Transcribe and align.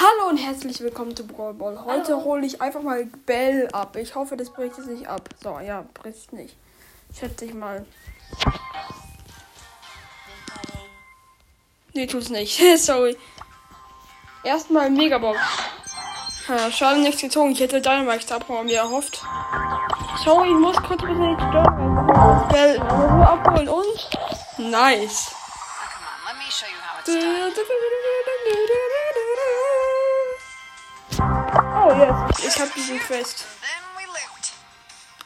Hallo 0.00 0.28
und 0.28 0.36
herzlich 0.36 0.78
willkommen 0.78 1.16
zu 1.16 1.26
Brawl 1.26 1.54
Ball. 1.54 1.84
Heute 1.84 2.22
hole 2.22 2.46
ich 2.46 2.62
einfach 2.62 2.82
mal 2.82 3.06
Bell 3.26 3.68
ab. 3.72 3.96
Ich 3.96 4.14
hoffe, 4.14 4.36
das 4.36 4.48
bricht 4.50 4.78
jetzt 4.78 4.86
nicht 4.86 5.08
ab. 5.08 5.28
So, 5.42 5.58
ja, 5.58 5.84
bricht 5.92 6.32
nicht. 6.32 6.54
Schätze 7.18 7.46
ich 7.46 7.52
mal. 7.52 7.84
Nee, 11.94 12.06
tut's 12.06 12.28
nicht. 12.28 12.62
Sorry. 12.78 13.16
Erstmal 14.44 14.88
Megabox. 14.88 15.36
Ja, 16.46 16.70
schade, 16.70 17.00
nichts 17.00 17.20
gezogen. 17.20 17.50
Ich 17.50 17.58
hätte 17.58 17.80
Dynamite 17.80 18.32
abhauen 18.36 18.66
mir 18.66 18.78
erhofft. 18.78 19.20
Sorry, 20.22 20.50
ich 20.50 20.58
muss 20.58 20.76
kurz 20.76 21.00
bitte 21.02 21.16
nicht 21.16 21.40
stören. 21.40 22.46
Bell 22.52 22.78
Ruhe 22.78 23.28
abholen 23.28 23.68
und. 23.68 24.08
Nice. 24.58 25.32
Come 25.90 26.06
on, 26.06 26.22
let 26.24 26.36
me 26.36 26.44
show 26.50 26.66
you 26.66 26.78
how 26.86 27.00
it's 27.00 27.14
done. 27.14 29.07
Yes. 31.98 32.44
Ich 32.46 32.60
hab 32.60 32.72
diesen 32.74 32.98
Quest. 33.00 33.44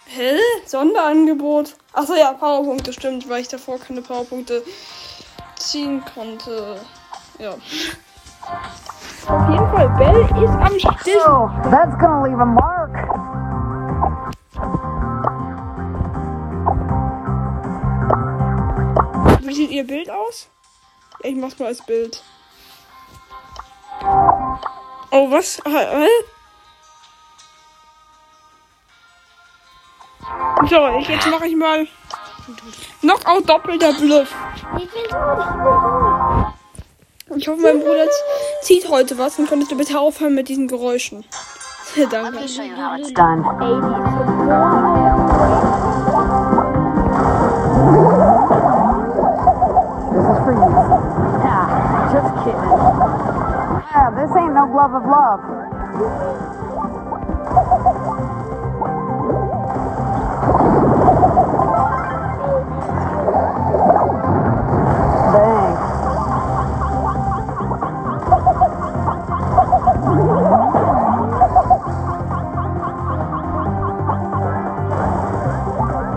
Hä? 0.07 0.39
Sonderangebot? 0.67 1.77
Achso, 1.93 2.15
ja, 2.15 2.33
Powerpunkte, 2.33 2.93
stimmt, 2.93 3.29
weil 3.29 3.43
ich 3.43 3.49
davor 3.49 3.79
keine 3.79 4.03
Powerpunkte 4.03 4.63
ziehen 5.57 6.03
konnte. 6.15 6.81
Ja. 7.39 7.53
Auf 9.27 9.49
jeden 9.51 9.71
Fall, 9.71 9.89
Bell 9.99 10.23
ist 10.43 10.55
am 10.55 10.79
Stich. 10.79 11.17
Oh, 11.27 11.49
that's 11.71 11.99
gonna 11.99 12.25
leave 12.27 12.41
a 12.41 12.45
mark. 12.45 12.93
Wie 19.43 19.55
sieht 19.55 19.71
ihr 19.71 19.87
Bild 19.87 20.11
aus? 20.11 20.49
Ich 21.21 21.37
mach's 21.37 21.59
mal 21.59 21.67
als 21.67 21.85
Bild. 21.85 22.23
Oh, 25.11 25.31
was? 25.31 25.61
Hä? 25.65 26.09
So, 30.69 30.99
ich, 30.99 31.09
jetzt 31.09 31.27
mache 31.31 31.47
ich 31.47 31.57
mal 31.57 31.87
Knockout 33.01 33.49
doppelter 33.49 33.93
Bluff. 33.95 34.35
Ich 37.35 37.49
hoffe, 37.49 37.63
mein 37.63 37.81
Bruder 37.81 38.07
zieht 38.63 38.89
heute 38.89 39.17
was 39.19 39.39
und 39.39 39.49
könntest 39.49 39.73
du 39.73 39.77
bitte 39.77 39.99
aufhören 39.99 40.35
mit 40.35 40.49
diesen 40.49 40.69
Geräuschen. 40.69 41.25
Danke. 42.11 42.39
Yeah, 53.95 54.11
this 54.17 54.31
ain't 54.37 54.55
no 54.55 54.67
glove 54.67 54.95
of 54.95 55.05
love. 55.05 56.62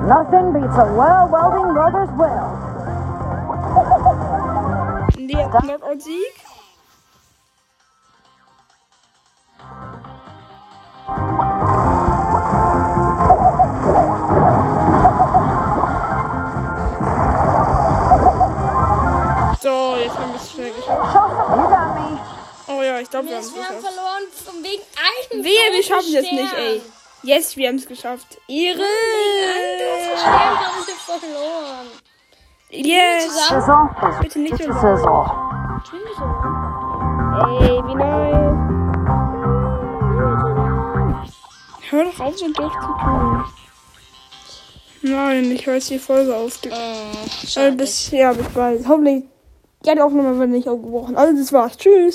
Nothing 0.06 0.53
beats 0.53 0.78
a 0.78 0.86
well 0.94 1.28
welding 1.30 1.73
brother's 1.73 2.11
will. 2.11 2.48
Der 5.17 5.50
Knockout-Sieg. 5.50 6.34
So, 19.60 19.95
jetzt 19.98 20.17
haben 20.20 20.30
wir 20.30 20.36
es 20.36 20.52
schnell 20.52 20.72
me. 20.72 22.20
Oh 22.67 22.82
ja, 22.83 22.99
ich 22.99 23.10
glaube, 23.10 23.27
wir 23.27 23.37
haben 23.37 23.43
es 23.43 23.55
Wir 23.55 23.67
haben 23.67 23.80
verloren 23.80 24.23
wegen 24.61 24.83
einem 25.33 25.43
Wehe, 25.43 25.73
wir 25.73 25.83
schaffen 25.83 26.16
es 26.16 26.32
nicht, 26.32 26.54
ey. 26.54 26.82
Yes, 27.25 27.58
wir 27.58 27.67
haben 27.69 27.77
es 27.77 27.87
geschafft. 27.87 28.39
Ehre! 28.47 28.83
Verloren. 31.05 31.87
Yes! 32.69 33.47
Sizzle. 33.49 33.89
Bitte 34.21 34.39
nicht. 34.39 34.59
Ey, 34.61 34.67
wie 37.87 37.95
nice. 37.95 38.55
Hör 41.89 42.03
doch 42.03 42.19
auf, 42.19 42.37
so 42.37 42.47
doof 42.52 42.73
zu 42.73 42.87
tun. 43.03 43.43
Nein, 45.02 45.52
ich 45.52 45.65
höre 45.65 45.75
jetzt 45.75 45.89
die 45.89 45.97
Folge 45.97 46.36
auf. 46.36 46.59
Äh, 46.63 46.69
Äh, 47.67 47.71
bis, 47.71 48.11
ja, 48.11 48.33
bis 48.33 48.49
bald. 48.49 48.87
Hoffentlich. 48.87 49.23
Ja, 49.83 49.95
die 49.95 50.02
Aufnahme 50.02 50.37
wird 50.37 50.49
nicht 50.49 50.67
aufgebrochen. 50.67 51.17
Also, 51.17 51.36
das 51.36 51.52
war's. 51.52 51.75
Tschüss. 51.77 52.13